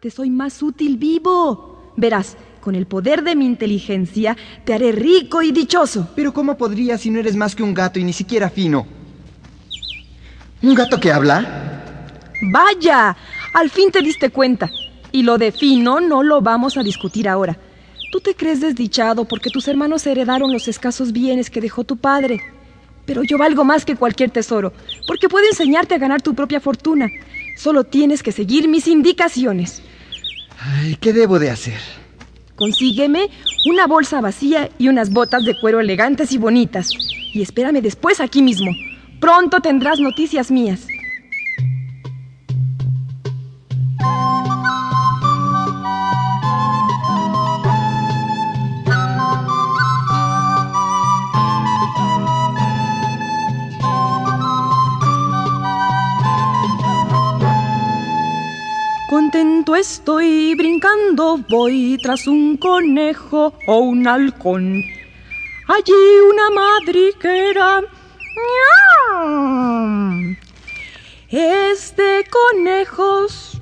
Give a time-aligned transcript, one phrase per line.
[0.00, 1.92] Te soy más útil vivo.
[1.96, 6.10] Verás, con el poder de mi inteligencia te haré rico y dichoso.
[6.14, 8.86] Pero ¿cómo podría si no eres más que un gato y ni siquiera fino?
[10.62, 11.82] ¿Un gato que habla?
[12.52, 13.16] Vaya,
[13.52, 14.70] al fin te diste cuenta.
[15.10, 17.58] Y lo de fino no lo vamos a discutir ahora.
[18.12, 22.40] Tú te crees desdichado porque tus hermanos heredaron los escasos bienes que dejó tu padre.
[23.06, 24.72] Pero yo valgo más que cualquier tesoro,
[25.06, 27.08] porque puedo enseñarte a ganar tu propia fortuna.
[27.56, 29.82] Solo tienes que seguir mis indicaciones.
[30.60, 31.80] Ay, ¿qué debo de hacer?
[32.54, 33.30] Consígueme
[33.68, 36.90] una bolsa vacía y unas botas de cuero elegantes y bonitas.
[37.32, 38.70] Y espérame después aquí mismo.
[39.20, 40.86] Pronto tendrás noticias mías.
[59.78, 64.82] Estoy brincando, voy tras un conejo o un halcón.
[65.68, 65.92] Allí
[66.30, 67.82] una madriguera.
[71.28, 73.60] Es de conejos.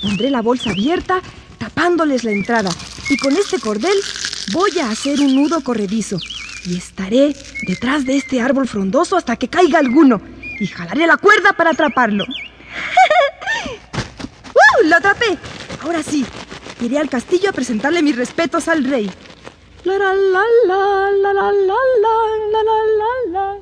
[0.00, 1.20] Pondré la bolsa abierta,
[1.58, 2.70] tapándoles la entrada,
[3.08, 3.98] y con este cordel
[4.52, 6.18] voy a hacer un nudo corredizo.
[6.64, 7.34] Y estaré
[7.66, 10.20] detrás de este árbol frondoso hasta que caiga alguno
[10.60, 12.24] y jalaré la cuerda para atraparlo.
[14.90, 14.92] ¡Uh!
[14.92, 15.38] ¡Lo atrapé!
[15.82, 16.26] Ahora sí,
[16.80, 19.08] iré al castillo a presentarle mis respetos al rey.
[19.84, 23.56] La la la la la la la la la la la.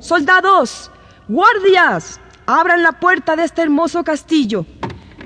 [0.00, 0.90] Soldados,
[1.28, 4.64] guardias, abran la puerta de este hermoso castillo.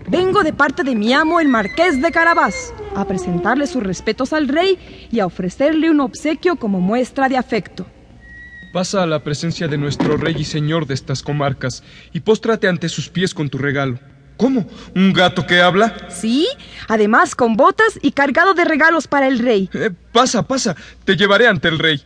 [0.08, 4.46] Vengo de parte de mi amo, el marqués de Carabás, a presentarle sus respetos al
[4.46, 7.86] rey y a ofrecerle un obsequio como muestra de afecto.
[8.72, 11.82] Pasa a la presencia de nuestro rey y señor de estas comarcas
[12.12, 13.98] y póstrate ante sus pies con tu regalo.
[14.36, 14.66] ¿Cómo?
[14.94, 15.96] ¿Un gato que habla?
[16.10, 16.46] Sí,
[16.88, 19.70] además con botas y cargado de regalos para el rey.
[19.72, 22.02] Eh, pasa, pasa, te llevaré ante el rey.